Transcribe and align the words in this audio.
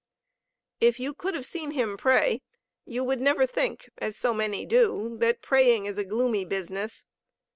If 0.79 0.99
you 0.99 1.13
could 1.13 1.35
have 1.35 1.45
seen 1.45 1.69
him 1.69 1.95
pray, 1.95 2.41
you 2.85 3.03
would 3.03 3.21
never 3.21 3.45
think, 3.45 3.87
as 3.99 4.17
so 4.17 4.33
many 4.33 4.65
do, 4.65 5.15
that 5.19 5.43
praying 5.43 5.85
is 5.85 5.99
a 5.99 6.03
gloomy 6.03 6.43
business. 6.43 7.05